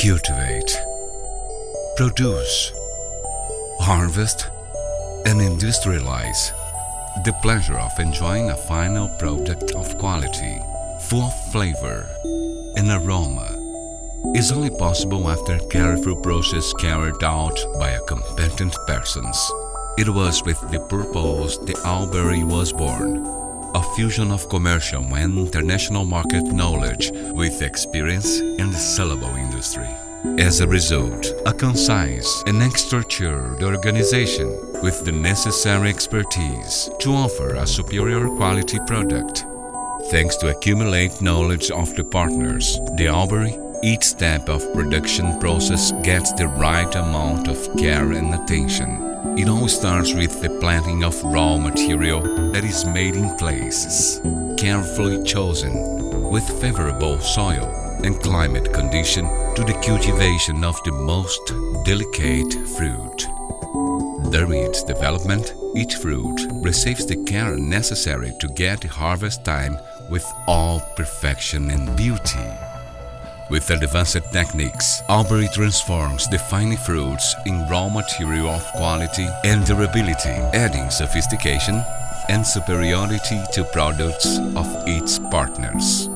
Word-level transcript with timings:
cultivate, 0.00 0.80
produce, 1.94 2.72
harvest, 3.80 4.48
and 5.26 5.40
industrialize 5.40 6.52
the 7.24 7.32
pleasure 7.42 7.78
of 7.78 7.90
enjoying 7.98 8.48
a 8.48 8.56
final 8.56 9.10
product 9.18 9.74
of 9.74 9.98
quality, 9.98 10.58
full 11.10 11.24
of 11.24 11.52
flavor 11.52 12.08
and 12.76 12.88
aroma, 12.90 13.48
is 14.34 14.50
only 14.52 14.70
possible 14.70 15.28
after 15.28 15.58
careful 15.68 16.16
process 16.16 16.72
carried 16.74 17.22
out 17.22 17.58
by 17.78 17.90
a 17.90 18.00
competent 18.04 18.74
persons. 18.86 19.36
It 19.98 20.08
was 20.08 20.42
with 20.44 20.60
the 20.70 20.80
purpose 20.80 21.58
the 21.58 21.78
Albury 21.84 22.42
was 22.42 22.72
born, 22.72 23.40
a 23.74 23.82
fusion 23.94 24.32
of 24.32 24.48
commercial 24.48 25.04
and 25.14 25.38
international 25.38 26.04
market 26.04 26.42
knowledge 26.42 27.12
with 27.12 27.62
experience 27.62 28.40
in 28.40 28.70
the 28.70 28.78
sellable 28.78 29.38
industry. 29.38 29.88
As 30.22 30.60
a 30.60 30.68
result, 30.68 31.32
a 31.46 31.52
concise 31.54 32.42
and 32.46 32.60
structured 32.74 33.62
organization 33.62 34.48
with 34.82 35.02
the 35.02 35.12
necessary 35.12 35.88
expertise 35.88 36.90
to 37.00 37.12
offer 37.12 37.54
a 37.54 37.66
superior 37.66 38.28
quality 38.36 38.78
product. 38.86 39.46
Thanks 40.10 40.36
to 40.36 40.48
accumulate 40.48 41.22
knowledge 41.22 41.70
of 41.70 41.94
the 41.94 42.04
partners, 42.04 42.78
the 42.96 43.06
Albury, 43.06 43.58
each 43.82 44.02
step 44.02 44.50
of 44.50 44.74
production 44.74 45.40
process 45.40 45.92
gets 46.02 46.34
the 46.34 46.48
right 46.48 46.94
amount 46.94 47.48
of 47.48 47.74
care 47.78 48.12
and 48.12 48.34
attention. 48.34 49.38
It 49.38 49.48
all 49.48 49.68
starts 49.68 50.12
with 50.12 50.42
the 50.42 50.50
planting 50.60 51.02
of 51.02 51.22
raw 51.24 51.56
material 51.56 52.20
that 52.52 52.64
is 52.64 52.84
made 52.84 53.16
in 53.16 53.34
places, 53.36 54.20
carefully 54.58 55.22
chosen, 55.22 56.28
with 56.30 56.46
favorable 56.60 57.18
soil 57.20 57.89
and 58.04 58.20
climate 58.20 58.72
condition 58.72 59.24
to 59.54 59.64
the 59.64 59.78
cultivation 59.84 60.64
of 60.64 60.82
the 60.84 60.92
most 60.92 61.40
delicate 61.84 62.52
fruit. 62.76 63.26
During 64.30 64.62
its 64.62 64.82
development, 64.82 65.54
each 65.76 65.96
fruit 65.96 66.38
receives 66.52 67.06
the 67.06 67.16
care 67.24 67.56
necessary 67.56 68.32
to 68.40 68.48
get 68.48 68.84
harvest 68.84 69.44
time 69.44 69.78
with 70.10 70.24
all 70.46 70.80
perfection 70.96 71.70
and 71.70 71.96
beauty. 71.96 72.46
With 73.50 73.68
advanced 73.70 74.32
techniques, 74.32 75.02
Albury 75.08 75.48
transforms 75.52 76.28
the 76.28 76.38
fine 76.38 76.76
fruits 76.76 77.34
in 77.46 77.66
raw 77.68 77.88
material 77.88 78.48
of 78.48 78.64
quality 78.76 79.26
and 79.44 79.66
durability, 79.66 80.36
adding 80.54 80.88
sophistication 80.90 81.82
and 82.28 82.46
superiority 82.46 83.40
to 83.54 83.64
products 83.72 84.38
of 84.54 84.66
its 84.86 85.18
partners. 85.18 86.08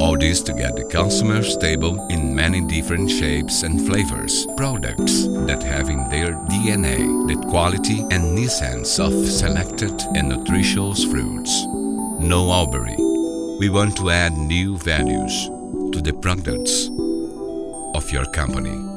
All 0.00 0.18
this 0.18 0.42
to 0.42 0.52
get 0.52 0.76
the 0.76 0.84
consumer 0.84 1.42
stable 1.42 2.06
in 2.08 2.34
many 2.34 2.60
different 2.60 3.10
shapes 3.10 3.62
and 3.62 3.86
flavors, 3.86 4.46
products 4.56 5.26
that 5.46 5.62
have 5.62 5.88
in 5.88 6.08
their 6.10 6.34
DNA 6.50 7.26
the 7.28 7.36
quality 7.48 8.00
and 8.10 8.38
essence 8.38 8.98
of 8.98 9.12
selected 9.12 9.94
and 10.14 10.28
nutritious 10.28 11.04
fruits. 11.04 11.64
No 12.20 12.50
Albury. 12.50 12.96
We 13.58 13.68
want 13.68 13.96
to 13.98 14.10
add 14.10 14.32
new 14.32 14.76
values 14.78 15.48
to 15.92 16.00
the 16.02 16.12
products 16.12 16.90
of 17.94 18.10
your 18.10 18.24
company. 18.32 18.94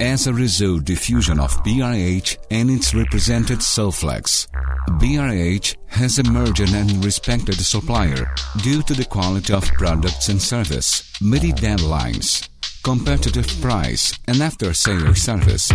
As 0.00 0.26
a 0.26 0.34
result, 0.34 0.84
diffusion 0.84 1.38
of 1.38 1.52
BRH 1.62 2.36
and 2.50 2.70
its 2.70 2.92
represented 2.92 3.60
Sulflex, 3.60 4.48
BRH 4.88 5.76
has 5.88 6.18
emerged 6.18 6.60
and 6.60 7.04
respected 7.04 7.56
supplier 7.56 8.34
due 8.62 8.82
to 8.82 8.94
the 8.94 9.04
quality 9.04 9.52
of 9.52 9.64
products 9.74 10.28
and 10.28 10.40
service, 10.40 11.12
meeting 11.20 11.52
deadlines, 11.52 12.48
competitive 12.82 13.46
price, 13.60 14.12
and 14.26 14.40
after-sale 14.42 15.14
service. 15.14 15.70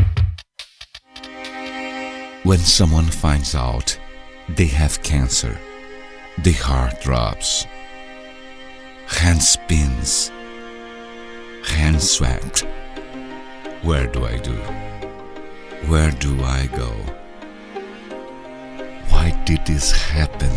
When 2.44 2.60
someone 2.60 3.06
finds 3.06 3.56
out 3.56 3.98
they 4.50 4.68
have 4.68 5.02
cancer, 5.04 5.58
the 6.44 6.54
heart 6.54 7.02
drops, 7.02 7.66
hand 9.08 9.42
spins, 9.42 10.30
hand 11.66 12.02
sweat. 12.02 12.60
Where 13.84 14.08
do 14.08 14.26
I 14.26 14.38
do? 14.38 14.56
Where 15.88 16.12
do 16.12 16.42
I 16.44 16.68
go? 16.68 16.94
Did 19.48 19.66
this 19.66 19.94
happen? 19.94 20.52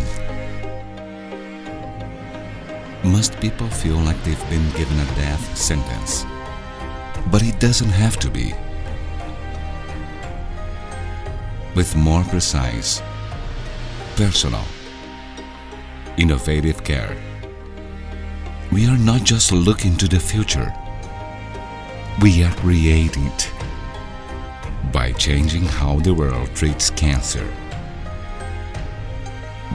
Most 3.09 3.39
people 3.39 3.69
feel 3.69 3.95
like 3.95 4.21
they've 4.25 4.49
been 4.49 4.69
given 4.71 4.99
a 4.99 5.05
death 5.15 5.57
sentence. 5.57 6.25
But 7.31 7.41
it 7.41 7.57
doesn't 7.61 7.91
have 7.91 8.17
to 8.17 8.29
be. 8.29 8.53
With 11.73 11.95
more 11.95 12.25
precise, 12.25 13.01
personal, 14.17 14.65
innovative 16.17 16.83
care, 16.83 17.15
we 18.73 18.89
are 18.89 18.97
not 18.97 19.23
just 19.23 19.53
looking 19.53 19.95
to 19.99 20.07
the 20.09 20.19
future, 20.19 20.69
we 22.21 22.43
are 22.43 22.53
creating 22.55 23.27
it 23.27 23.49
by 24.91 25.13
changing 25.13 25.63
how 25.63 26.01
the 26.01 26.13
world 26.13 26.53
treats 26.53 26.89
cancer. 26.89 27.47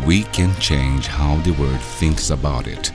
We 0.07 0.23
can 0.23 0.55
change 0.61 1.09
how 1.09 1.37
the 1.39 1.51
world 1.55 1.81
thinks 1.81 2.31
about 2.31 2.69
it. 2.69 2.93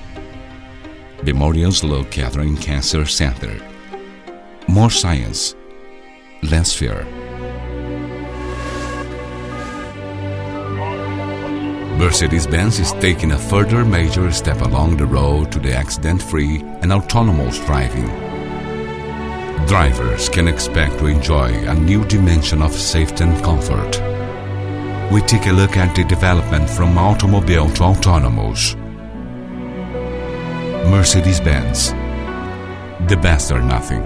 Memorial 1.24 1.74
Sloan 1.74 2.06
Kettering 2.06 2.56
Cancer 2.56 3.06
Center. 3.06 3.54
More 4.70 4.90
science, 4.90 5.54
less 6.42 6.74
fear. 6.74 7.04
Mercedes-Benz 11.98 12.80
is 12.80 12.94
taking 12.94 13.34
a 13.34 13.38
further 13.38 13.84
major 13.84 14.32
step 14.32 14.62
along 14.62 14.96
the 14.96 15.06
road 15.06 15.52
to 15.52 15.60
the 15.60 15.74
accident-free 15.74 16.62
and 16.82 16.94
autonomous 16.94 17.60
driving. 17.66 18.08
Drivers 19.68 20.30
can 20.30 20.48
expect 20.48 20.98
to 21.00 21.08
enjoy 21.08 21.50
a 21.68 21.76
new 21.76 22.06
dimension 22.06 22.62
of 22.62 22.72
safety 22.72 23.26
and 23.26 23.44
comfort. 23.44 24.21
We 25.12 25.20
take 25.20 25.48
a 25.48 25.52
look 25.52 25.76
at 25.76 25.94
the 25.94 26.06
development 26.06 26.70
from 26.70 26.98
automobile 26.98 27.70
to 27.72 27.84
autonomous. 27.84 28.76
Mercedes-Benz. 30.90 31.90
The 33.10 33.18
best 33.22 33.52
or 33.52 33.62
nothing. 33.62 34.02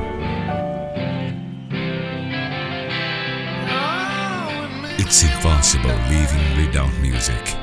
It's 4.98 5.22
impossible 5.24 5.96
living 6.10 6.66
without 6.66 6.92
music. 7.00 7.56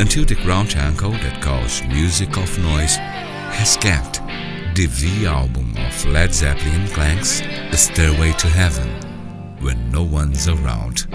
Until 0.00 0.24
the 0.24 0.34
ground 0.42 0.74
angle 0.74 1.12
that 1.12 1.40
calls 1.40 1.80
music 1.84 2.36
of 2.36 2.58
noise 2.58 2.96
has 2.96 3.76
kept 3.76 4.20
the 4.74 4.86
V 4.86 5.26
album 5.26 5.76
of 5.76 6.04
Led 6.06 6.34
Zeppelin 6.34 6.88
clanks 6.88 7.40
A 7.40 7.76
Stairway 7.76 8.32
to 8.32 8.48
Heaven 8.48 8.88
when 9.60 9.92
no 9.92 10.02
one's 10.02 10.48
around. 10.48 11.06